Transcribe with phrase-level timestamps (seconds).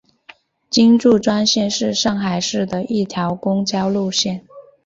[0.71, 4.47] 金祝专线是上海市的一条公交路线。